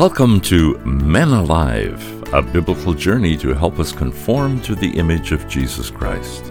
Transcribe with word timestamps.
Welcome 0.00 0.40
to 0.48 0.78
Men 0.78 1.28
Alive, 1.28 2.32
a 2.32 2.40
biblical 2.40 2.94
journey 2.94 3.36
to 3.36 3.52
help 3.52 3.78
us 3.78 3.92
conform 3.92 4.58
to 4.62 4.74
the 4.74 4.88
image 4.88 5.30
of 5.30 5.46
Jesus 5.46 5.90
Christ. 5.90 6.50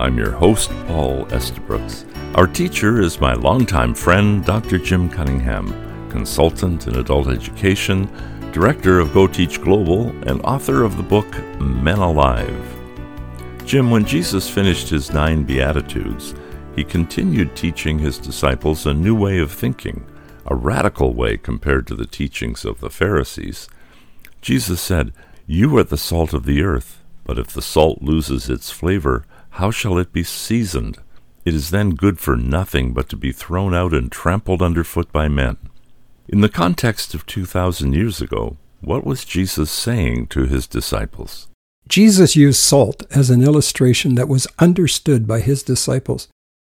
I'm 0.00 0.18
your 0.18 0.32
host, 0.32 0.72
Paul 0.88 1.24
Estabrooks. 1.26 2.04
Our 2.34 2.48
teacher 2.48 3.00
is 3.00 3.20
my 3.20 3.34
longtime 3.34 3.94
friend, 3.94 4.44
Dr. 4.44 4.78
Jim 4.78 5.08
Cunningham, 5.08 5.72
consultant 6.10 6.88
in 6.88 6.96
adult 6.96 7.28
education, 7.28 8.10
director 8.50 8.98
of 8.98 9.14
Go 9.14 9.28
Teach 9.28 9.62
Global, 9.62 10.08
and 10.28 10.42
author 10.42 10.82
of 10.82 10.96
the 10.96 11.02
book 11.04 11.32
Men 11.60 11.98
Alive. 11.98 12.80
Jim, 13.64 13.92
when 13.92 14.04
Jesus 14.04 14.50
finished 14.50 14.88
his 14.88 15.12
nine 15.12 15.44
Beatitudes, 15.44 16.34
he 16.74 16.82
continued 16.82 17.54
teaching 17.54 17.96
his 17.96 18.18
disciples 18.18 18.86
a 18.86 18.92
new 18.92 19.14
way 19.14 19.38
of 19.38 19.52
thinking, 19.52 20.04
a 20.48 20.56
radical 20.56 21.14
way 21.14 21.36
compared 21.36 21.86
to 21.86 21.94
the 21.94 22.06
teachings 22.06 22.64
of 22.64 22.80
the 22.80 22.90
Pharisees. 22.90 23.68
Jesus 24.40 24.80
said, 24.80 25.12
You 25.46 25.76
are 25.76 25.84
the 25.84 25.96
salt 25.98 26.32
of 26.32 26.44
the 26.44 26.62
earth, 26.62 27.02
but 27.24 27.38
if 27.38 27.48
the 27.48 27.62
salt 27.62 28.02
loses 28.02 28.48
its 28.48 28.70
flavor, 28.70 29.24
how 29.50 29.70
shall 29.70 29.98
it 29.98 30.12
be 30.12 30.24
seasoned? 30.24 30.98
It 31.44 31.54
is 31.54 31.70
then 31.70 31.90
good 31.90 32.18
for 32.18 32.36
nothing 32.36 32.92
but 32.92 33.08
to 33.10 33.16
be 33.16 33.32
thrown 33.32 33.74
out 33.74 33.92
and 33.92 34.10
trampled 34.10 34.62
underfoot 34.62 35.12
by 35.12 35.28
men. 35.28 35.56
In 36.28 36.40
the 36.40 36.48
context 36.48 37.14
of 37.14 37.26
2,000 37.26 37.92
years 37.94 38.20
ago, 38.20 38.56
what 38.80 39.04
was 39.04 39.24
Jesus 39.24 39.70
saying 39.70 40.28
to 40.28 40.44
his 40.44 40.66
disciples? 40.66 41.48
Jesus 41.88 42.36
used 42.36 42.60
salt 42.60 43.04
as 43.10 43.30
an 43.30 43.42
illustration 43.42 44.14
that 44.14 44.28
was 44.28 44.46
understood 44.58 45.26
by 45.26 45.40
his 45.40 45.62
disciples. 45.62 46.28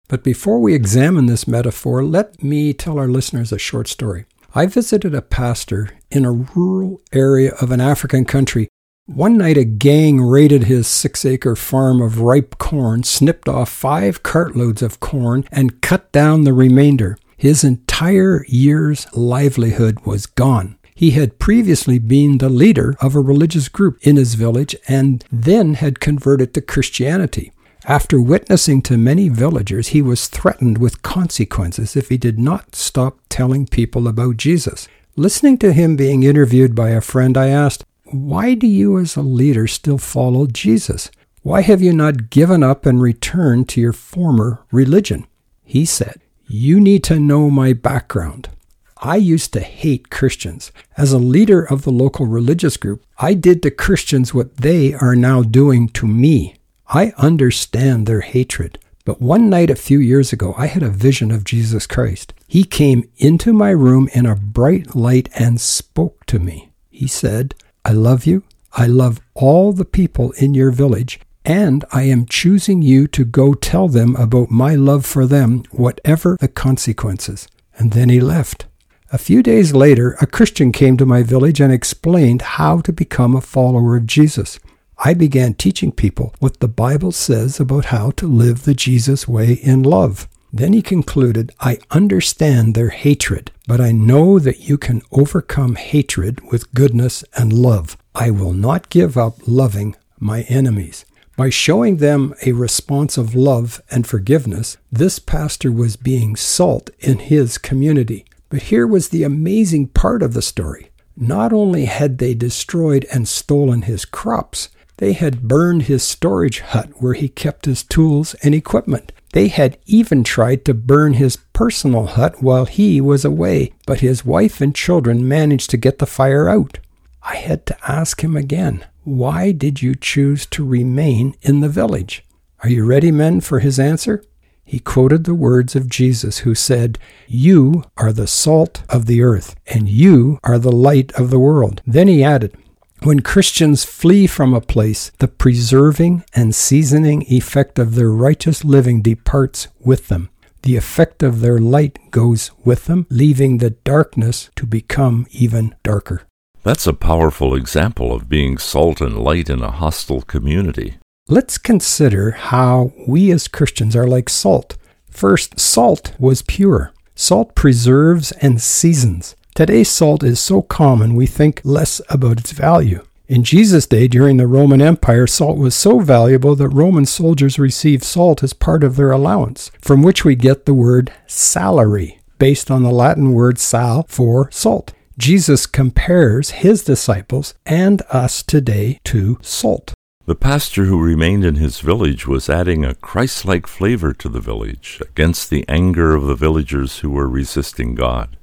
But 0.09 0.23
before 0.23 0.61
we 0.61 0.75
examine 0.75 1.27
this 1.27 1.49
metaphor, 1.49 2.05
let 2.05 2.43
me 2.43 2.73
tell 2.73 2.99
our 2.99 3.09
listeners 3.09 3.53
a 3.53 3.59
short 3.59 3.89
story. 3.89 4.27
I 4.55 4.67
visited 4.67 5.15
a 5.15 5.23
pastor 5.23 5.91
in 6.11 6.25
a 6.25 6.33
rural 6.33 7.01
area 7.13 7.55
of 7.61 7.71
an 7.71 7.81
African 7.81 8.25
country. 8.25 8.69
One 9.07 9.37
night, 9.37 9.57
a 9.57 9.65
gang 9.65 10.21
raided 10.21 10.65
his 10.65 10.87
six 10.87 11.25
acre 11.25 11.57
farm 11.57 12.01
of 12.01 12.21
ripe 12.21 12.59
corn, 12.59 13.03
snipped 13.03 13.49
off 13.49 13.69
five 13.69 14.23
cartloads 14.23 14.81
of 14.81 15.01
corn, 15.01 15.45
and 15.51 15.83
cut 15.83 16.13
down 16.13 16.45
the 16.45 16.53
remainder. 16.53 17.19
His 17.37 17.65
entire 17.65 18.45
year's 18.49 19.07
livelihood 19.15 19.99
was 20.07 20.27
gone. 20.27 20.79
He 20.95 21.11
had 21.11 21.41
previously 21.41 21.99
been 21.99 22.39
the 22.39 22.49
leader 22.49 22.95
of 23.01 23.17
a 23.17 23.21
religious 23.21 23.69
group 23.69 23.99
in 24.03 24.17
his 24.17 24.35
village 24.35 24.77
and 24.87 25.25
then 25.33 25.75
had 25.75 25.99
converted 25.99 26.55
to 26.55 26.61
Christianity. 26.61 27.53
After 27.87 28.19
witnessing 28.19 28.81
to 28.83 28.97
many 28.97 29.29
villagers, 29.29 29.89
he 29.89 30.01
was 30.01 30.29
threatened 30.29 30.79
with 30.79 31.03
consequences 31.03 31.97
if 31.97 32.09
he 32.09 32.17
did 32.17 32.39
not 32.39 32.75
stop 32.75 33.19
telling 33.29 33.67
people 33.67 34.09
about 34.09 34.39
Jesus. 34.39 34.89
Listening 35.17 35.59
to 35.59 35.73
him 35.75 35.95
being 35.95 36.23
interviewed 36.23 36.75
by 36.75 36.91
a 36.91 37.03
friend, 37.03 37.37
I 37.37 37.49
asked, 37.49 37.85
Why 38.05 38.55
do 38.55 38.67
you, 38.67 38.99
as 38.99 39.17
a 39.17 39.23
leader, 39.23 39.67
still 39.67 39.99
follow 39.99 40.47
Jesus? 40.47 41.11
Why 41.43 41.61
have 41.61 41.83
you 41.83 41.93
not 41.93 42.31
given 42.31 42.63
up 42.63 42.87
and 42.87 43.03
returned 43.03 43.69
to 43.71 43.83
your 43.83 43.93
former 43.93 44.65
religion? 44.73 45.27
He 45.63 45.85
said, 45.85 46.23
You 46.47 46.81
need 46.81 47.05
to 47.05 47.21
know 47.21 47.51
my 47.51 47.75
background. 47.75 48.49
I 48.97 49.17
used 49.17 49.53
to 49.53 49.61
hate 49.61 50.09
Christians. 50.09 50.73
As 50.97 51.13
a 51.13 51.19
leader 51.19 51.63
of 51.63 51.83
the 51.83 51.93
local 51.93 52.25
religious 52.25 52.79
group, 52.79 53.05
I 53.19 53.35
did 53.35 53.63
to 53.63 53.71
Christians 53.71 54.33
what 54.33 54.57
they 54.57 54.95
are 54.95 55.15
now 55.15 55.43
doing 55.43 55.89
to 55.91 56.07
me. 56.07 56.55
I 56.95 57.13
understand 57.17 58.07
their 58.07 58.21
hatred. 58.21 58.79
But 59.05 59.21
one 59.21 59.51
night 59.51 59.69
a 59.69 59.75
few 59.75 59.99
years 59.99 60.33
ago, 60.33 60.55
I 60.57 60.67
had 60.67 60.85
a 60.85 60.89
vision 60.89 61.33
of 61.33 61.43
Jesus 61.43 61.89
Christ. 61.89 62.33
He 62.47 62.63
came 62.63 63.11
into 63.17 63.53
my 63.53 63.71
room 63.71 64.09
in 64.15 64.27
a 64.27 64.37
bright 64.37 64.95
light 64.95 65.29
and 65.35 65.61
spoke 65.61 66.25
to 66.27 66.39
me. 66.39 66.71
He 66.91 67.09
said, 67.09 67.57
I 67.85 67.91
love 67.91 68.27
you. 68.27 68.45
I 68.75 68.87
love 68.87 69.21
all 69.35 69.73
the 69.73 69.85
people 69.85 70.31
in 70.39 70.55
your 70.55 70.71
village, 70.71 71.19
and 71.45 71.85
I 71.91 72.05
am 72.05 72.27
choosing 72.27 72.81
you 72.81 73.09
to 73.09 73.25
go 73.25 73.55
tell 73.55 73.89
them 73.89 74.15
about 74.15 74.53
my 74.53 74.77
love 74.77 75.05
for 75.05 75.27
them, 75.27 75.65
whatever 75.73 76.37
the 76.39 76.47
consequences. 76.47 77.49
And 77.77 77.91
then 77.93 78.09
he 78.09 78.21
left. 78.21 78.67
A 79.13 79.19
few 79.19 79.43
days 79.43 79.73
later, 79.73 80.17
a 80.21 80.29
Christian 80.29 80.71
came 80.71 80.97
to 80.99 81.07
my 81.07 81.25
village 81.25 81.61
and 81.61 81.73
explained 81.73 82.43
how 82.43 82.81
to 82.83 82.93
become 82.93 83.35
a 83.35 83.41
follower 83.41 83.97
of 83.97 84.07
Jesus. 84.07 84.61
I 84.99 85.15
began 85.15 85.55
teaching 85.55 85.93
people 85.93 86.35
what 86.39 86.61
the 86.61 86.69
Bible 86.69 87.13
says 87.13 87.61
about 87.61 87.87
how 87.87 88.11
to 88.13 88.27
live 88.27 88.65
the 88.65 88.75
Jesus 88.75 89.27
way 89.27 89.55
in 89.55 89.83
love. 89.83 90.29
Then 90.53 90.73
he 90.73 90.83
concluded, 90.83 91.53
I 91.59 91.79
understand 91.91 92.75
their 92.75 92.91
hatred, 92.91 93.51
but 93.67 93.81
I 93.81 93.91
know 93.91 94.39
that 94.39 94.69
you 94.69 94.79
can 94.79 95.03
overcome 95.11 95.75
hatred 95.75 96.41
with 96.53 96.73
goodness 96.75 97.25
and 97.37 97.53
love. 97.53 97.97
I 98.15 98.31
will 98.31 98.53
not 98.53 98.89
give 98.89 99.19
up 99.19 99.39
loving 99.47 99.97
my 100.21 100.43
enemies. 100.43 101.05
By 101.37 101.51
showing 101.51 101.97
them 101.97 102.33
a 102.47 102.53
response 102.53 103.19
of 103.19 103.35
love 103.35 103.83
and 103.91 104.07
forgiveness, 104.07 104.77
this 104.93 105.19
pastor 105.19 105.73
was 105.73 105.97
being 105.97 106.37
salt 106.37 106.91
in 107.01 107.19
his 107.19 107.59
community. 107.59 108.25
But 108.49 108.63
here 108.63 108.87
was 108.87 109.09
the 109.09 109.25
amazing 109.25 109.89
part 109.89 110.23
of 110.23 110.35
the 110.35 110.43
story. 110.43 110.93
Not 111.17 111.53
only 111.53 111.87
had 111.87 112.19
they 112.19 112.35
destroyed 112.35 113.05
and 113.13 113.27
stolen 113.27 113.83
his 113.83 114.05
crops, 114.05 114.69
they 114.99 115.13
had 115.13 115.49
burned 115.49 115.83
his 115.83 116.03
storage 116.03 116.61
hut 116.61 116.91
where 116.99 117.15
he 117.15 117.29
kept 117.29 117.67
his 117.67 117.83
tools 117.83 118.35
and 118.43 118.55
equipment. 118.55 119.13
They 119.33 119.49
had 119.49 119.79
even 119.87 120.23
tried 120.23 120.65
to 120.65 120.75
burn 120.75 121.15
his 121.15 121.37
personal 121.53 122.07
hut 122.07 122.43
while 122.43 122.67
he 122.67 123.01
was 123.01 123.25
away, 123.25 123.73
but 123.87 124.01
his 124.01 124.25
wife 124.25 124.61
and 124.61 124.75
children 124.75 125.27
managed 125.27 125.71
to 125.71 125.77
get 125.77 125.99
the 125.99 126.07
fire 126.07 126.49
out. 126.49 126.79
I 127.23 127.37
had 127.37 127.67
to 127.67 127.91
ask 127.91 128.23
him 128.23 128.37
again, 128.37 128.85
Why 129.03 129.51
did 129.51 129.83
you 129.83 129.95
choose 129.97 130.47
to 130.47 130.65
remain 130.65 131.35
in 131.43 131.61
the 131.61 131.69
village? 131.69 132.25
Are 132.63 132.69
you 132.69 132.87
ready, 132.87 133.11
men, 133.11 133.41
for 133.41 133.59
his 133.59 133.79
answer? 133.79 134.23
He 134.65 134.79
quoted 134.79 135.25
the 135.25 135.35
words 135.35 135.77
of 135.77 135.89
Jesus, 135.89 136.39
who 136.39 136.55
said, 136.55 136.99
You 137.27 137.85
are 137.97 138.13
the 138.13 138.27
salt 138.27 138.83
of 138.89 139.07
the 139.07 139.23
earth, 139.23 139.57
and 139.67 139.89
you 139.89 140.39
are 140.43 140.59
the 140.59 140.73
light 140.73 141.13
of 141.15 141.31
the 141.31 141.39
world. 141.39 141.83
Then 141.87 142.09
he 142.09 142.25
added, 142.25 142.57
when 143.05 143.21
Christians 143.21 143.85
flee 143.85 144.27
from 144.27 144.55
a 144.55 144.61
place, 144.61 145.13
the 145.19 145.29
preserving 145.29 146.25
and 146.35 146.55
seasoning 146.55 147.23
effect 147.31 147.79
of 147.79 147.95
their 147.95 148.11
righteous 148.11 148.65
living 148.65 149.03
departs 149.03 149.69
with 149.79 150.09
them. 150.09 150.31
The 150.63 150.77
effect 150.77 151.23
of 151.23 151.41
their 151.41 151.59
light 151.59 151.99
goes 152.11 152.51
with 152.65 152.87
them, 152.87 153.07
leaving 153.11 153.59
the 153.59 153.71
darkness 153.71 154.49
to 154.57 154.65
become 154.65 155.27
even 155.33 155.75
darker. 155.83 156.23
That's 156.63 156.87
a 156.87 156.95
powerful 156.95 157.55
example 157.55 158.15
of 158.15 158.31
being 158.31 158.57
salt 158.57 159.03
and 159.03 159.19
light 159.19 159.51
in 159.51 159.63
a 159.63 159.71
hostile 159.71 160.23
community. 160.23 160.97
Let's 161.29 161.59
consider 161.59 162.31
how 162.31 162.93
we 163.07 163.31
as 163.31 163.49
Christians 163.49 163.95
are 163.95 164.07
like 164.07 164.31
salt. 164.31 164.79
First, 165.11 165.61
salt 165.61 166.15
was 166.19 166.41
pure. 166.41 166.95
Salt 167.15 167.55
preserves 167.55 168.33
and 168.41 168.63
seasons. 168.63 169.37
Today's 169.55 169.89
salt 169.89 170.25
is 170.25 170.41
so 170.41 170.63
common 170.63 171.15
we 171.15 171.27
think 171.27 171.61
less 171.63 172.01
about 172.09 172.41
its 172.41 172.51
value. 172.51 173.05
In 173.29 173.45
Jesus' 173.45 173.87
day, 173.87 174.09
during 174.09 174.37
the 174.37 174.49
Roman 174.49 174.83
Empire, 174.83 175.29
salt 175.29 175.59
was 175.59 175.77
so 175.77 176.01
valuable 176.01 176.57
that 176.57 176.71
Roman 176.71 177.07
soldiers 177.07 177.57
received 177.57 178.03
salt 178.03 178.43
as 178.43 178.53
part 178.53 178.83
of 178.83 178.97
their 178.97 179.13
allowance, 179.13 179.71
from 179.81 180.03
which 180.03 180.25
we 180.25 180.35
get 180.35 180.67
the 180.67 180.75
word 180.75 181.13
salary, 181.29 182.19
based 182.41 182.69
on 182.69 182.83
the 182.83 182.91
Latin 182.91 183.33
word 183.33 183.61
sal 183.61 184.05
for 184.09 184.51
salt. 184.51 184.93
Jesus 185.19 185.67
compares 185.67 186.51
his 186.51 186.83
disciples 186.83 187.55
and 187.65 188.03
us 188.11 188.43
today 188.43 188.99
to 189.05 189.39
salt. 189.41 189.95
The 190.27 190.35
pastor 190.35 190.87
who 190.87 191.01
remained 191.01 191.45
in 191.45 191.55
his 191.55 191.79
village 191.79 192.27
was 192.27 192.51
adding 192.51 192.85
a 192.85 192.97
Christ 192.97 193.45
like 193.45 193.69
flavor 193.69 194.13
to 194.15 194.29
the 194.29 194.41
village 194.41 195.01
against 195.01 195.49
the 195.49 195.65
anger 195.69 196.13
of 196.13 196.25
the 196.25 196.35
villagers 196.35 196.99
who 196.99 197.11
were 197.11 197.29
resisting 197.29 197.95
God. 197.95 198.37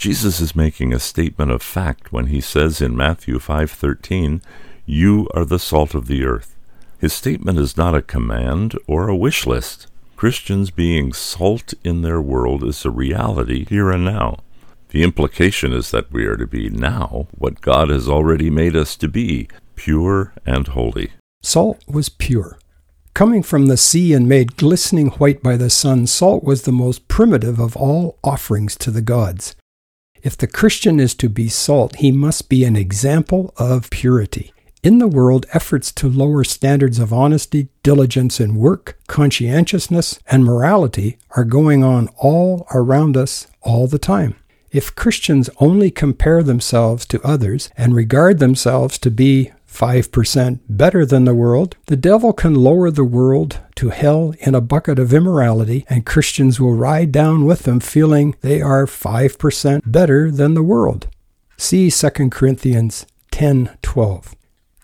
Jesus 0.00 0.40
is 0.40 0.56
making 0.56 0.94
a 0.94 0.98
statement 0.98 1.50
of 1.50 1.60
fact 1.60 2.10
when 2.10 2.28
he 2.28 2.40
says 2.40 2.80
in 2.80 2.96
Matthew 2.96 3.38
5:13, 3.38 4.40
"You 4.86 5.28
are 5.34 5.44
the 5.44 5.58
salt 5.58 5.94
of 5.94 6.06
the 6.06 6.24
earth." 6.24 6.56
His 6.98 7.12
statement 7.12 7.58
is 7.58 7.76
not 7.76 7.94
a 7.94 8.00
command 8.00 8.78
or 8.86 9.08
a 9.08 9.16
wish 9.16 9.46
list. 9.46 9.88
Christians 10.16 10.70
being 10.70 11.12
salt 11.12 11.74
in 11.84 12.00
their 12.00 12.18
world 12.18 12.64
is 12.64 12.82
a 12.86 12.90
reality 12.90 13.66
here 13.68 13.90
and 13.90 14.06
now. 14.06 14.38
The 14.88 15.02
implication 15.02 15.74
is 15.74 15.90
that 15.90 16.10
we 16.10 16.24
are 16.24 16.36
to 16.36 16.46
be 16.46 16.70
now 16.70 17.26
what 17.36 17.60
God 17.60 17.90
has 17.90 18.08
already 18.08 18.48
made 18.48 18.74
us 18.74 18.96
to 18.96 19.06
be, 19.06 19.48
pure 19.76 20.32
and 20.46 20.66
holy. 20.68 21.10
Salt 21.42 21.84
was 21.86 22.08
pure. 22.08 22.58
Coming 23.12 23.42
from 23.42 23.66
the 23.66 23.76
sea 23.76 24.14
and 24.14 24.26
made 24.26 24.56
glistening 24.56 25.08
white 25.18 25.42
by 25.42 25.58
the 25.58 25.68
sun, 25.68 26.06
salt 26.06 26.42
was 26.42 26.62
the 26.62 26.72
most 26.72 27.06
primitive 27.06 27.58
of 27.60 27.76
all 27.76 28.16
offerings 28.24 28.76
to 28.76 28.90
the 28.90 29.02
gods. 29.02 29.54
If 30.22 30.36
the 30.36 30.46
Christian 30.46 31.00
is 31.00 31.14
to 31.14 31.28
be 31.28 31.48
salt, 31.48 31.96
he 31.96 32.12
must 32.12 32.48
be 32.48 32.64
an 32.64 32.76
example 32.76 33.54
of 33.56 33.88
purity. 33.90 34.52
In 34.82 34.98
the 34.98 35.08
world, 35.08 35.46
efforts 35.52 35.92
to 35.92 36.08
lower 36.08 36.44
standards 36.44 36.98
of 36.98 37.12
honesty, 37.12 37.68
diligence 37.82 38.40
in 38.40 38.54
work, 38.54 38.98
conscientiousness, 39.06 40.18
and 40.26 40.44
morality 40.44 41.18
are 41.36 41.44
going 41.44 41.84
on 41.84 42.08
all 42.16 42.66
around 42.72 43.16
us 43.16 43.46
all 43.62 43.86
the 43.86 43.98
time. 43.98 44.36
If 44.70 44.94
Christians 44.94 45.50
only 45.58 45.90
compare 45.90 46.42
themselves 46.42 47.04
to 47.06 47.26
others 47.26 47.70
and 47.76 47.94
regard 47.94 48.38
themselves 48.38 48.98
to 48.98 49.10
be 49.10 49.50
5% 49.72 50.60
better 50.68 51.06
than 51.06 51.24
the 51.24 51.34
world, 51.34 51.76
the 51.86 51.96
devil 51.96 52.32
can 52.32 52.54
lower 52.54 52.90
the 52.90 53.04
world 53.04 53.60
to 53.76 53.88
hell 53.88 54.34
in 54.40 54.54
a 54.54 54.60
bucket 54.60 54.98
of 54.98 55.14
immorality, 55.14 55.86
and 55.88 56.04
Christians 56.04 56.60
will 56.60 56.74
ride 56.74 57.12
down 57.12 57.46
with 57.46 57.62
them 57.62 57.80
feeling 57.80 58.34
they 58.40 58.60
are 58.60 58.86
5% 58.86 59.82
better 59.86 60.30
than 60.30 60.54
the 60.54 60.62
world. 60.62 61.06
See 61.56 61.88
2 61.90 62.30
Corinthians 62.30 63.06
10:12. 63.30 64.34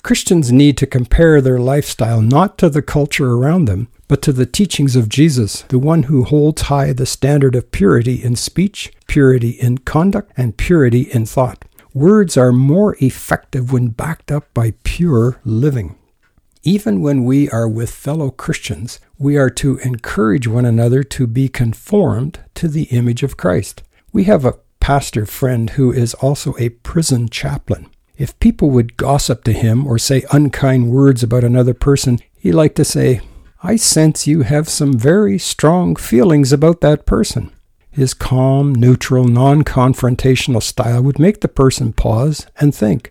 Christians 0.02 0.52
need 0.52 0.76
to 0.78 0.86
compare 0.86 1.40
their 1.40 1.58
lifestyle 1.58 2.22
not 2.22 2.56
to 2.58 2.70
the 2.70 2.80
culture 2.80 3.32
around 3.32 3.64
them, 3.64 3.88
but 4.08 4.22
to 4.22 4.32
the 4.32 4.46
teachings 4.46 4.94
of 4.94 5.08
Jesus, 5.08 5.64
the 5.68 5.80
one 5.80 6.04
who 6.04 6.22
holds 6.22 6.62
high 6.62 6.92
the 6.92 7.06
standard 7.06 7.56
of 7.56 7.72
purity 7.72 8.22
in 8.22 8.36
speech, 8.36 8.92
purity 9.08 9.50
in 9.50 9.78
conduct, 9.78 10.32
and 10.36 10.56
purity 10.56 11.08
in 11.12 11.26
thought. 11.26 11.64
Words 11.96 12.36
are 12.36 12.52
more 12.52 12.94
effective 13.00 13.72
when 13.72 13.88
backed 13.88 14.30
up 14.30 14.52
by 14.52 14.74
pure 14.84 15.40
living. 15.46 15.96
Even 16.62 17.00
when 17.00 17.24
we 17.24 17.48
are 17.48 17.66
with 17.66 17.88
fellow 17.88 18.28
Christians, 18.28 19.00
we 19.16 19.38
are 19.38 19.48
to 19.48 19.78
encourage 19.78 20.46
one 20.46 20.66
another 20.66 21.02
to 21.04 21.26
be 21.26 21.48
conformed 21.48 22.40
to 22.56 22.68
the 22.68 22.82
image 22.90 23.22
of 23.22 23.38
Christ. 23.38 23.82
We 24.12 24.24
have 24.24 24.44
a 24.44 24.58
pastor 24.78 25.24
friend 25.24 25.70
who 25.70 25.90
is 25.90 26.12
also 26.12 26.54
a 26.58 26.68
prison 26.68 27.30
chaplain. 27.30 27.88
If 28.18 28.38
people 28.40 28.68
would 28.72 28.98
gossip 28.98 29.42
to 29.44 29.54
him 29.54 29.86
or 29.86 29.98
say 29.98 30.26
unkind 30.30 30.90
words 30.90 31.22
about 31.22 31.44
another 31.44 31.72
person, 31.72 32.18
he 32.36 32.52
liked 32.52 32.76
to 32.76 32.84
say, 32.84 33.22
I 33.62 33.76
sense 33.76 34.26
you 34.26 34.42
have 34.42 34.68
some 34.68 34.98
very 34.98 35.38
strong 35.38 35.96
feelings 35.96 36.52
about 36.52 36.82
that 36.82 37.06
person. 37.06 37.52
His 37.96 38.12
calm, 38.12 38.74
neutral, 38.74 39.24
non 39.24 39.64
confrontational 39.64 40.62
style 40.62 41.02
would 41.02 41.18
make 41.18 41.40
the 41.40 41.48
person 41.48 41.94
pause 41.94 42.46
and 42.60 42.74
think. 42.74 43.10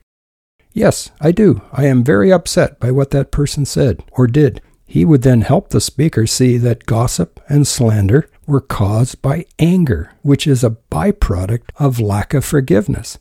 Yes, 0.74 1.10
I 1.20 1.32
do. 1.32 1.64
I 1.74 1.88
am 1.88 2.04
very 2.04 2.32
upset 2.32 2.80
by 2.80 2.92
what 2.92 3.10
that 3.10 3.32
person 3.32 3.66
said 3.66 4.04
or 4.12 4.28
did. 4.28 4.62
He 4.86 5.04
would 5.04 5.24
then 5.24 5.42
help 5.42 5.70
the 5.70 5.82
speaker 5.82 6.28
see 6.28 6.60
that 6.60 6.86
gossip 6.86 7.40
and 7.50 7.66
slander 7.66 8.30
were 8.46 8.62
caused 8.62 9.24
by 9.24 9.48
anger, 9.58 10.12
which 10.22 10.46
is 10.46 10.64
a 10.64 10.78
byproduct 10.92 11.64
of 11.80 12.00
lack 12.00 12.36
of 12.36 12.46
forgiveness. 12.46 13.18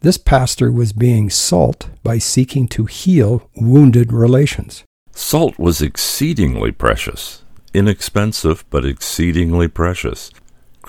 This 0.00 0.18
pastor 0.18 0.70
was 0.70 0.92
being 0.92 1.30
salt 1.30 1.88
by 2.02 2.18
seeking 2.18 2.68
to 2.68 2.84
heal 2.84 3.48
wounded 3.56 4.12
relations. 4.12 4.84
Salt 5.12 5.58
was 5.58 5.80
exceedingly 5.80 6.72
precious, 6.72 7.42
inexpensive 7.72 8.66
but 8.68 8.84
exceedingly 8.84 9.66
precious. 9.66 10.30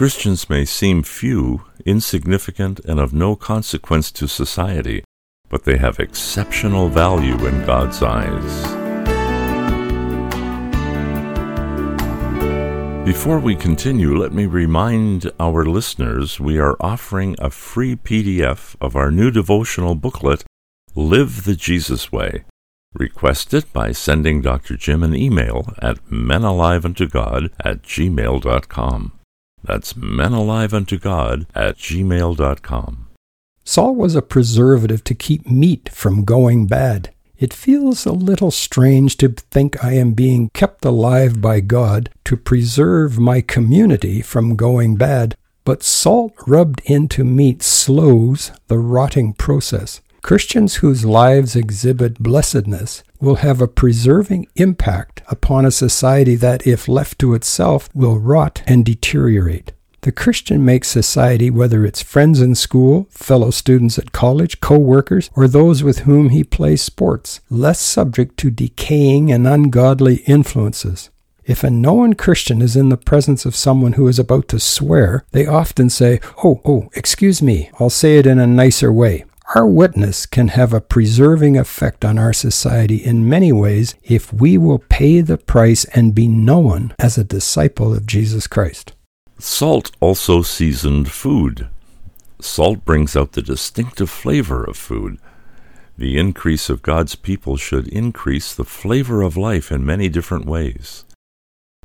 Christians 0.02 0.50
may 0.50 0.66
seem 0.66 1.04
few, 1.04 1.66
insignificant, 1.86 2.80
and 2.86 3.00
of 3.00 3.14
no 3.14 3.36
consequence 3.36 4.12
to 4.14 4.28
society, 4.28 5.04
but 5.48 5.64
they 5.64 5.78
have 5.78 6.00
exceptional 6.00 6.90
value 6.90 7.38
in 7.46 7.64
God's 7.68 8.02
eyes. 8.02 8.64
Before 13.06 13.38
we 13.38 13.56
continue, 13.56 14.18
let 14.18 14.34
me 14.34 14.48
remind 14.48 15.32
our 15.40 15.66
listeners 15.66 16.40
we 16.40 16.58
are 16.58 16.78
offering 16.80 17.36
a 17.38 17.52
free 17.52 17.96
PDF 17.96 18.76
of 18.82 18.96
our 18.96 19.12
new 19.12 19.30
devotional 19.30 19.94
booklet, 19.94 20.44
Live 20.96 21.44
the 21.44 21.56
Jesus 21.56 22.12
Way. 22.12 22.44
Request 22.96 23.54
it 23.54 23.72
by 23.72 23.92
sending 23.92 24.42
Dr. 24.42 24.78
Jim 24.78 25.04
an 25.04 25.16
email 25.16 25.76
at 25.80 26.04
menaliveuntogod 26.06 27.52
at 27.64 27.84
gmail.com. 27.84 29.21
That's 29.64 29.94
menaliveuntogod 29.94 31.46
at 31.54 31.78
gmail.com. 31.78 33.08
Salt 33.64 33.96
was 33.96 34.16
a 34.16 34.22
preservative 34.22 35.04
to 35.04 35.14
keep 35.16 35.48
meat 35.50 35.90
from 35.90 36.26
going 36.26 36.68
bad. 36.68 37.14
It 37.38 37.54
feels 37.54 38.06
a 38.06 38.12
little 38.12 38.52
strange 38.52 39.18
to 39.18 39.30
think 39.30 39.84
I 39.84 39.94
am 39.94 40.14
being 40.14 40.50
kept 40.54 40.86
alive 40.86 41.42
by 41.42 41.60
God 41.60 42.10
to 42.26 42.38
preserve 42.38 43.20
my 43.20 43.42
community 43.42 44.22
from 44.22 44.56
going 44.56 44.96
bad, 44.96 45.36
but 45.64 45.84
salt 45.84 46.34
rubbed 46.46 46.82
into 46.86 47.24
meat 47.24 47.64
slows 47.64 48.52
the 48.68 48.78
rotting 48.78 49.34
process. 49.34 50.02
Christians 50.22 50.76
whose 50.76 51.04
lives 51.04 51.56
exhibit 51.56 52.20
blessedness 52.20 53.04
will 53.20 53.36
have 53.36 53.60
a 53.60 53.68
preserving 53.68 54.48
impact 54.56 55.22
upon 55.28 55.66
a 55.66 55.72
society 55.72 56.36
that, 56.36 56.66
if 56.68 56.88
left 56.88 57.20
to 57.20 57.34
itself, 57.34 57.90
will 57.94 58.20
rot 58.20 58.62
and 58.68 58.86
deteriorate. 58.86 59.72
The 60.02 60.12
Christian 60.12 60.64
makes 60.64 60.88
society, 60.88 61.50
whether 61.50 61.86
it's 61.86 62.02
friends 62.02 62.42
in 62.42 62.56
school, 62.56 63.08
fellow 63.12 63.52
students 63.52 64.00
at 64.00 64.12
college, 64.12 64.60
co 64.60 64.78
workers, 64.78 65.30
or 65.36 65.48
those 65.48 65.84
with 65.84 66.00
whom 66.00 66.30
he 66.30 66.44
plays 66.44 66.82
sports, 66.82 67.40
less 67.50 67.80
subject 67.80 68.38
to 68.38 68.50
decaying 68.52 69.32
and 69.32 69.48
ungodly 69.48 70.18
influences. 70.28 71.10
If 71.46 71.64
a 71.64 71.70
known 71.70 72.14
Christian 72.14 72.62
is 72.62 72.76
in 72.76 72.90
the 72.90 72.98
presence 72.98 73.46
of 73.46 73.56
someone 73.56 73.94
who 73.94 74.08
is 74.08 74.20
about 74.20 74.48
to 74.50 74.60
swear, 74.60 75.26
they 75.32 75.46
often 75.46 75.90
say, 75.90 76.20
Oh, 76.44 76.62
oh, 76.66 76.90
excuse 76.96 77.42
me, 77.42 77.70
I'll 77.80 77.90
say 77.90 78.18
it 78.18 78.28
in 78.28 78.40
a 78.40 78.48
nicer 78.48 78.92
way. 78.92 79.26
Our 79.54 79.68
witness 79.68 80.26
can 80.26 80.48
have 80.50 80.72
a 80.72 80.80
preserving 80.80 81.58
effect 81.58 82.06
on 82.06 82.18
our 82.18 82.32
society 82.32 82.96
in 82.96 83.28
many 83.28 83.52
ways 83.52 83.96
if 84.02 84.32
we 84.32 84.58
will 84.58 84.80
pay 84.80 85.20
the 85.20 85.38
price 85.38 85.84
and 85.94 86.16
be 86.16 86.26
known 86.26 86.94
as 86.98 87.18
a 87.18 87.26
disciple 87.26 87.94
of 87.94 88.06
Jesus 88.06 88.48
Christ. 88.48 88.94
Salt 89.40 89.92
also 90.00 90.42
seasoned 90.42 91.12
food. 91.12 91.68
Salt 92.40 92.86
brings 92.86 93.18
out 93.18 93.34
the 93.34 93.42
distinctive 93.42 94.10
flavor 94.10 94.64
of 94.64 94.78
food. 94.78 95.18
The 95.98 96.18
increase 96.18 96.70
of 96.70 96.82
God's 96.82 97.16
people 97.16 97.58
should 97.58 97.90
increase 97.90 98.56
the 98.56 98.64
flavor 98.64 99.22
of 99.22 99.36
life 99.36 99.70
in 99.70 99.86
many 99.86 100.08
different 100.08 100.46
ways. 100.46 101.04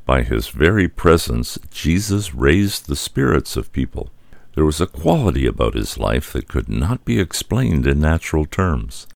By 0.04 0.22
his 0.22 0.48
very 0.48 0.86
presence, 0.86 1.58
Jesus 1.72 2.32
raised 2.32 2.86
the 2.86 2.94
spirits 2.94 3.56
of 3.56 3.72
people. 3.72 4.10
There 4.56 4.64
was 4.64 4.80
a 4.80 4.86
quality 4.86 5.44
about 5.44 5.74
his 5.74 5.98
life 5.98 6.32
that 6.32 6.48
could 6.48 6.66
not 6.66 7.04
be 7.04 7.20
explained 7.20 7.86
in 7.86 8.00
natural 8.00 8.46
terms. 8.46 9.06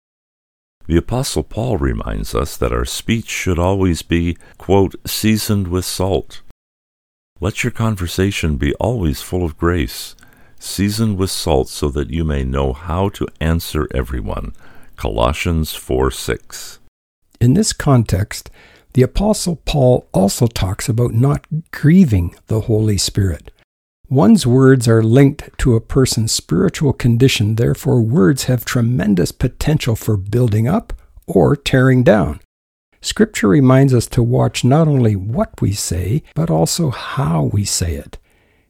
The 0.87 0.99
Apostle 0.99 1.45
Paul 1.45 1.79
reminds 1.79 2.35
us 2.35 2.59
that 2.59 2.75
our 2.75 2.85
speech 2.85 3.31
should 3.31 3.59
always 3.59 4.03
be, 4.03 4.37
quote, 4.59 4.97
seasoned 5.07 5.69
with 5.69 5.87
salt. 5.87 6.43
Let 7.41 7.65
your 7.65 7.71
conversation 7.71 8.59
be 8.59 8.75
always 8.75 9.23
full 9.23 9.43
of 9.43 9.57
grace, 9.57 10.15
seasoned 10.59 11.17
with 11.17 11.31
salt, 11.31 11.71
so 11.71 11.89
that 11.89 12.11
you 12.11 12.23
may 12.23 12.45
know 12.45 12.75
how 12.75 13.09
to 13.09 13.27
answer 13.41 13.89
everyone. 13.95 14.53
Colossians 14.97 15.73
4 15.75 16.11
6. 16.11 16.81
In 17.41 17.55
this 17.55 17.73
context, 17.73 18.51
the 18.93 19.01
Apostle 19.01 19.57
Paul 19.65 20.07
also 20.13 20.47
talks 20.47 20.87
about 20.87 21.15
not 21.15 21.47
grieving 21.71 22.35
the 22.49 22.63
Holy 22.63 22.99
Spirit. 22.99 23.51
One's 24.11 24.45
words 24.45 24.89
are 24.89 25.05
linked 25.05 25.57
to 25.59 25.77
a 25.77 25.81
person's 25.81 26.33
spiritual 26.33 26.93
condition, 26.93 27.55
therefore, 27.55 28.03
words 28.03 28.45
have 28.45 28.65
tremendous 28.65 29.31
potential 29.31 29.95
for 29.95 30.17
building 30.17 30.67
up 30.67 30.93
or 31.29 31.55
tearing 31.55 32.03
down. 32.03 32.41
Scripture 33.01 33.47
reminds 33.47 33.95
us 33.95 34.09
to 34.09 34.21
watch 34.21 34.65
not 34.65 34.89
only 34.89 35.15
what 35.15 35.61
we 35.61 35.73
say, 35.73 36.25
but 36.35 36.51
also 36.51 36.91
how 36.91 37.45
we 37.53 37.65
say 37.65 37.95
it. 37.95 38.19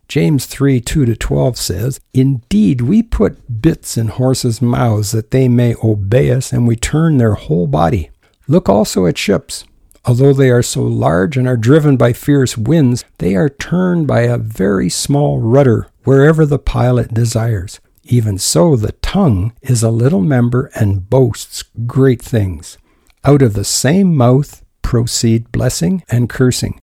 James 0.09 0.44
3 0.44 0.78
2 0.78 1.06
to 1.06 1.16
12 1.16 1.56
says, 1.56 2.00
Indeed, 2.12 2.82
we 2.82 3.02
put 3.02 3.62
bits 3.62 3.97
in 3.97 4.09
horses' 4.09 4.61
mouths 4.61 5.12
that 5.12 5.30
they 5.30 5.49
may 5.49 5.75
obey 5.82 6.32
us, 6.32 6.52
and 6.52 6.68
we 6.68 6.76
turn 6.76 7.16
their 7.16 7.32
whole 7.32 7.66
body. 7.66 8.11
Look 8.47 8.68
also 8.68 9.06
at 9.06 9.16
ships. 9.16 9.64
Although 10.04 10.33
they 10.33 10.50
are 10.50 10.62
so 10.62 10.83
large 10.83 11.37
and 11.37 11.47
are 11.47 11.57
driven 11.57 11.97
by 11.97 12.12
fierce 12.12 12.57
winds, 12.57 13.04
they 13.19 13.37
are 13.37 13.49
turned 13.49 14.07
by 14.07 14.23
a 14.23 14.38
very 14.38 14.88
small 14.88 15.40
rudder 15.40 15.88
wherever 16.04 16.47
the 16.47 16.59
pilot 16.59 17.12
desires. 17.12 17.80
Even 18.04 18.38
so, 18.38 18.76
the 18.76 18.92
tongue 18.92 19.52
is 19.62 19.83
a 19.83 19.90
little 19.90 20.23
member 20.23 20.71
and 20.75 21.09
boasts 21.11 21.64
great 21.87 22.23
things. 22.23 22.78
Out 23.25 23.42
of 23.42 23.52
the 23.52 23.64
same 23.64 24.16
mouth 24.16 24.64
proceed 24.83 25.52
blessing 25.52 26.02
and 26.09 26.30
cursing. 26.30 26.80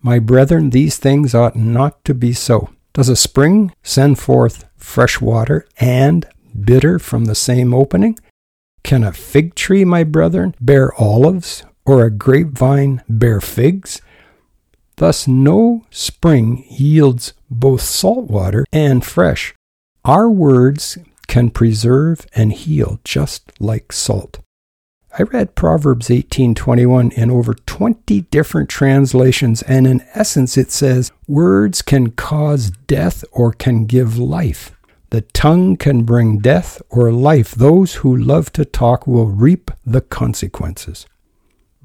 My 0.00 0.18
brethren, 0.18 0.70
these 0.70 0.96
things 0.96 1.34
ought 1.34 1.56
not 1.56 2.04
to 2.06 2.14
be 2.14 2.32
so. 2.32 2.70
Does 2.94 3.08
a 3.08 3.16
spring 3.16 3.72
send 3.82 4.18
forth 4.18 4.64
fresh 4.76 5.20
water 5.20 5.66
and 5.78 6.26
bitter 6.58 6.98
from 6.98 7.26
the 7.26 7.34
same 7.34 7.74
opening? 7.74 8.18
Can 8.82 9.04
a 9.04 9.12
fig 9.12 9.54
tree, 9.54 9.84
my 9.84 10.04
brethren, 10.04 10.54
bear 10.60 10.94
olives, 11.00 11.62
or 11.86 12.04
a 12.04 12.10
grapevine 12.10 13.02
bear 13.08 13.40
figs? 13.40 14.00
Thus, 14.96 15.26
no 15.26 15.84
spring 15.90 16.64
yields 16.68 17.32
both 17.50 17.80
salt 17.82 18.30
water 18.30 18.64
and 18.72 19.04
fresh. 19.04 19.54
Our 20.04 20.30
words 20.30 20.98
can 21.26 21.50
preserve 21.50 22.26
and 22.34 22.52
heal 22.52 23.00
just 23.04 23.52
like 23.58 23.92
salt. 23.92 24.38
I 25.16 25.22
read 25.22 25.54
Proverbs 25.54 26.10
18:21 26.10 27.12
in 27.12 27.30
over 27.30 27.54
20 27.54 28.22
different 28.22 28.68
translations 28.68 29.62
and 29.62 29.86
in 29.86 30.02
essence 30.12 30.56
it 30.56 30.72
says 30.72 31.12
words 31.28 31.82
can 31.82 32.10
cause 32.10 32.72
death 32.88 33.24
or 33.30 33.52
can 33.52 33.86
give 33.86 34.18
life. 34.18 34.72
The 35.10 35.20
tongue 35.20 35.76
can 35.76 36.02
bring 36.02 36.38
death 36.38 36.82
or 36.90 37.12
life. 37.12 37.54
Those 37.54 37.94
who 38.02 38.16
love 38.16 38.52
to 38.54 38.64
talk 38.64 39.06
will 39.06 39.28
reap 39.28 39.70
the 39.86 40.00
consequences. 40.00 41.06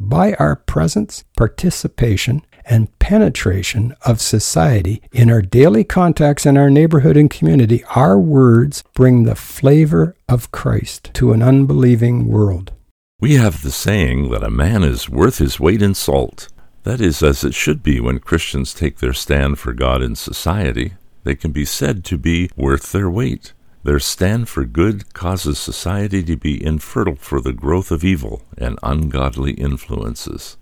By 0.01 0.33
our 0.35 0.55
presence, 0.55 1.25
participation, 1.35 2.45
and 2.63 2.97
penetration 2.99 3.95
of 4.05 4.21
society 4.21 5.01
in 5.11 5.29
our 5.29 5.41
daily 5.41 5.83
contacts 5.83 6.45
in 6.45 6.57
our 6.57 6.69
neighborhood 6.69 7.17
and 7.17 7.29
community, 7.29 7.83
our 7.95 8.17
words 8.17 8.81
bring 8.93 9.23
the 9.23 9.35
flavor 9.35 10.15
of 10.29 10.51
Christ 10.51 11.11
to 11.15 11.33
an 11.33 11.43
unbelieving 11.43 12.29
world. 12.29 12.71
We 13.19 13.35
have 13.35 13.61
the 13.61 13.71
saying 13.71 14.29
that 14.29 14.41
a 14.41 14.49
man 14.49 14.83
is 14.83 15.09
worth 15.09 15.39
his 15.39 15.59
weight 15.59 15.81
in 15.81 15.95
salt. 15.95 16.47
That 16.83 17.01
is 17.01 17.21
as 17.21 17.43
it 17.43 17.53
should 17.53 17.83
be 17.83 17.99
when 17.99 18.19
Christians 18.19 18.73
take 18.73 18.99
their 18.99 19.11
stand 19.11 19.59
for 19.59 19.73
God 19.73 20.01
in 20.01 20.15
society. 20.15 20.93
They 21.25 21.35
can 21.35 21.51
be 21.51 21.65
said 21.65 22.05
to 22.05 22.17
be 22.17 22.49
worth 22.55 22.93
their 22.93 23.09
weight. 23.09 23.51
Their 23.83 23.99
stand 23.99 24.49
for 24.49 24.65
good 24.65 25.13
causes 25.13 25.57
society 25.57 26.21
to 26.23 26.35
be 26.35 26.63
infertile 26.63 27.15
for 27.15 27.39
the 27.39 27.53
growth 27.53 27.91
of 27.91 28.03
evil 28.03 28.41
and 28.57 28.77
ungodly 28.83 29.53
influences. 29.53 30.57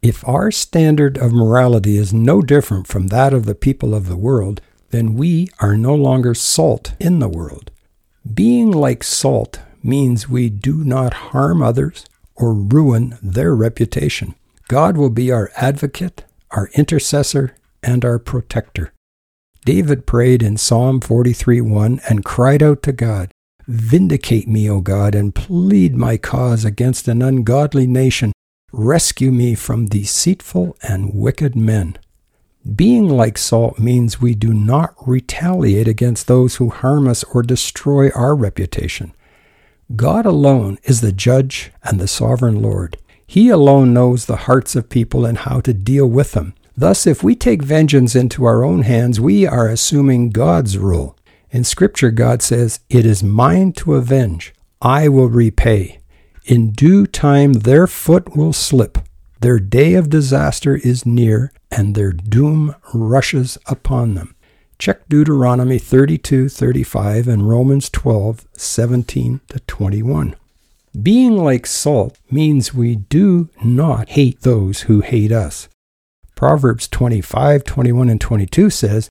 If 0.00 0.26
our 0.26 0.50
standard 0.50 1.16
of 1.18 1.32
morality 1.32 1.96
is 1.96 2.12
no 2.12 2.42
different 2.42 2.86
from 2.86 3.08
that 3.08 3.32
of 3.32 3.44
the 3.44 3.54
people 3.54 3.94
of 3.94 4.08
the 4.08 4.16
world, 4.16 4.60
then 4.90 5.14
we 5.14 5.48
are 5.60 5.76
no 5.76 5.94
longer 5.94 6.34
salt 6.34 6.94
in 6.98 7.18
the 7.18 7.28
world. 7.28 7.70
Being 8.32 8.70
like 8.70 9.04
salt 9.04 9.60
means 9.82 10.28
we 10.28 10.48
do 10.48 10.82
not 10.82 11.14
harm 11.14 11.62
others 11.62 12.06
or 12.34 12.54
ruin 12.54 13.18
their 13.22 13.54
reputation. 13.54 14.34
God 14.68 14.96
will 14.96 15.10
be 15.10 15.30
our 15.30 15.50
advocate, 15.56 16.24
our 16.50 16.68
intercessor, 16.74 17.54
and 17.82 18.04
our 18.04 18.18
protector. 18.18 18.92
David 19.64 20.06
prayed 20.06 20.42
in 20.42 20.56
Psalm 20.56 21.00
43:1 21.00 22.00
and 22.08 22.24
cried 22.24 22.62
out 22.62 22.82
to 22.82 22.92
God, 22.92 23.30
Vindicate 23.68 24.48
me, 24.48 24.68
O 24.68 24.80
God, 24.80 25.14
and 25.14 25.34
plead 25.34 25.94
my 25.94 26.16
cause 26.16 26.64
against 26.64 27.06
an 27.06 27.22
ungodly 27.22 27.86
nation 27.86 28.32
Rescue 28.74 29.30
me 29.30 29.54
from 29.54 29.84
deceitful 29.84 30.78
and 30.82 31.12
wicked 31.12 31.54
men. 31.54 31.98
Being 32.74 33.06
like 33.06 33.36
salt 33.36 33.78
means 33.78 34.18
we 34.18 34.34
do 34.34 34.54
not 34.54 34.94
retaliate 35.06 35.86
against 35.86 36.26
those 36.26 36.56
who 36.56 36.70
harm 36.70 37.06
us 37.06 37.22
or 37.34 37.42
destroy 37.42 38.08
our 38.14 38.34
reputation. 38.34 39.12
God 39.94 40.24
alone 40.24 40.78
is 40.84 41.02
the 41.02 41.12
judge 41.12 41.70
and 41.84 42.00
the 42.00 42.08
sovereign 42.08 42.62
Lord. 42.62 42.96
He 43.26 43.50
alone 43.50 43.92
knows 43.92 44.24
the 44.24 44.48
hearts 44.48 44.74
of 44.74 44.88
people 44.88 45.26
and 45.26 45.36
how 45.36 45.60
to 45.60 45.74
deal 45.74 46.06
with 46.06 46.32
them. 46.32 46.54
Thus, 46.76 47.06
if 47.06 47.22
we 47.22 47.34
take 47.34 47.62
vengeance 47.62 48.14
into 48.14 48.44
our 48.44 48.64
own 48.64 48.82
hands, 48.82 49.20
we 49.20 49.46
are 49.46 49.68
assuming 49.68 50.30
God's 50.30 50.78
rule. 50.78 51.16
In 51.50 51.64
Scripture, 51.64 52.10
God 52.10 52.40
says, 52.40 52.80
It 52.88 53.04
is 53.04 53.22
mine 53.22 53.72
to 53.74 53.94
avenge. 53.94 54.54
I 54.80 55.08
will 55.08 55.28
repay. 55.28 56.00
In 56.44 56.72
due 56.72 57.06
time 57.06 57.52
their 57.52 57.86
foot 57.86 58.34
will 58.34 58.52
slip. 58.52 58.98
Their 59.40 59.58
day 59.58 59.94
of 59.94 60.08
disaster 60.08 60.76
is 60.76 61.04
near, 61.04 61.52
and 61.70 61.94
their 61.94 62.12
doom 62.12 62.74
rushes 62.94 63.58
upon 63.66 64.14
them. 64.14 64.34
Check 64.78 65.08
Deuteronomy 65.08 65.78
32, 65.78 66.48
35 66.48 67.28
and 67.28 67.48
Romans 67.48 67.90
12, 67.90 68.46
17 68.54 69.40
to 69.48 69.60
21. 69.60 70.36
Being 71.00 71.36
like 71.36 71.66
salt 71.66 72.18
means 72.30 72.74
we 72.74 72.96
do 72.96 73.48
not 73.62 74.10
hate 74.10 74.40
those 74.40 74.82
who 74.82 75.00
hate 75.00 75.32
us. 75.32 75.68
Proverbs 76.42 76.88
25, 76.88 77.62
21 77.62 78.08
and 78.08 78.20
22 78.20 78.68
says, 78.68 79.08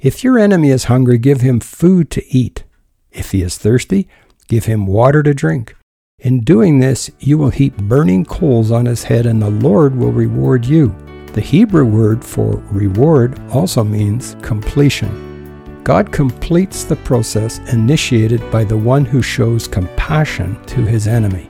If 0.00 0.24
your 0.24 0.36
enemy 0.36 0.70
is 0.70 0.86
hungry, 0.86 1.16
give 1.16 1.40
him 1.40 1.60
food 1.60 2.10
to 2.10 2.26
eat. 2.36 2.64
If 3.12 3.30
he 3.30 3.40
is 3.42 3.56
thirsty, 3.56 4.08
give 4.48 4.64
him 4.64 4.88
water 4.88 5.22
to 5.22 5.32
drink. 5.32 5.76
In 6.18 6.40
doing 6.40 6.80
this, 6.80 7.08
you 7.20 7.38
will 7.38 7.50
heap 7.50 7.76
burning 7.76 8.24
coals 8.24 8.72
on 8.72 8.86
his 8.86 9.04
head, 9.04 9.26
and 9.26 9.40
the 9.40 9.48
Lord 9.48 9.94
will 9.94 10.10
reward 10.10 10.66
you. 10.66 10.92
The 11.34 11.40
Hebrew 11.40 11.84
word 11.84 12.24
for 12.24 12.56
reward 12.72 13.40
also 13.52 13.84
means 13.84 14.34
completion. 14.42 15.84
God 15.84 16.10
completes 16.10 16.82
the 16.82 16.96
process 16.96 17.60
initiated 17.72 18.50
by 18.50 18.64
the 18.64 18.76
one 18.76 19.04
who 19.04 19.22
shows 19.22 19.68
compassion 19.68 20.60
to 20.64 20.80
his 20.80 21.06
enemy. 21.06 21.48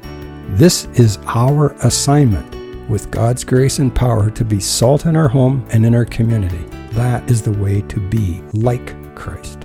This 0.57 0.89
is 0.93 1.19
our 1.25 1.73
assignment 1.87 2.62
with 2.93 3.11
God's 3.11 3.43
grace 3.43 3.79
and 3.79 3.93
power 3.93 4.31
to 4.31 4.45
be 4.45 4.61
salt 4.61 5.07
in 5.07 5.17
our 5.17 5.29
home 5.29 5.67
and 5.71 5.87
in 5.87 5.95
our 5.95 6.05
community. 6.05 6.63
That 6.93 7.29
is 7.31 7.41
the 7.41 7.53
way 7.53 7.81
to 7.81 7.99
be 7.99 8.43
like 8.53 9.15
Christ. 9.17 9.65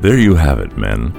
There 0.00 0.18
you 0.18 0.34
have 0.34 0.58
it, 0.58 0.76
men. 0.78 1.12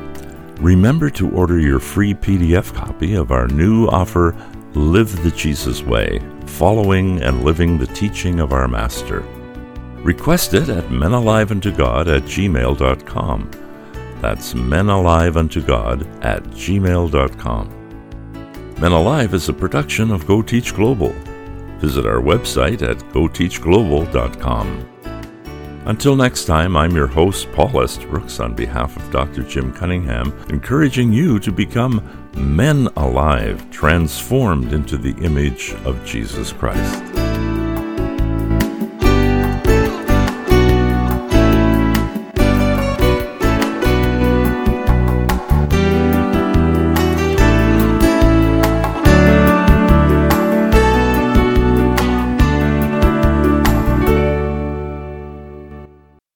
Remember 0.59 1.11
to 1.11 1.29
order 1.29 1.59
your 1.59 1.79
free 1.79 2.15
PDF 2.15 2.73
copy 2.73 3.13
of 3.13 3.31
our 3.31 3.47
new 3.47 3.85
offer, 3.85 4.35
Live 4.73 5.23
the 5.23 5.29
Jesus 5.29 5.83
Way, 5.83 6.19
following 6.47 7.21
and 7.21 7.43
living 7.43 7.77
the 7.77 7.85
teaching 7.87 8.39
of 8.39 8.51
our 8.51 8.67
Master. 8.67 9.19
Request 9.97 10.55
it 10.55 10.69
at 10.69 10.85
menaliveuntogod 10.85 12.07
at 12.07 12.23
gmail.com. 12.23 13.51
That's 14.21 14.53
menaliveuntogod 14.53 16.25
at 16.25 16.43
gmail.com. 16.45 17.79
Men 18.81 18.91
Alive 18.91 19.33
is 19.35 19.49
a 19.49 19.53
production 19.53 20.11
of 20.11 20.25
Go 20.25 20.41
Teach 20.41 20.73
Global. 20.73 21.13
Visit 21.83 22.05
our 22.05 22.21
website 22.21 22.81
at 22.81 22.95
goteachglobal.com. 23.11 24.89
Until 25.85 26.15
next 26.15 26.45
time, 26.45 26.77
I'm 26.77 26.95
your 26.95 27.07
host, 27.07 27.51
Paul 27.51 27.81
Estabrook, 27.81 28.39
on 28.39 28.55
behalf 28.55 28.95
of 28.95 29.11
Dr. 29.11 29.43
Jim 29.43 29.73
Cunningham, 29.73 30.31
encouraging 30.47 31.11
you 31.11 31.39
to 31.39 31.51
become 31.51 32.01
men 32.37 32.87
alive, 32.95 33.69
transformed 33.69 34.71
into 34.71 34.97
the 34.97 35.11
image 35.25 35.73
of 35.83 36.01
Jesus 36.05 36.53
Christ. 36.53 37.22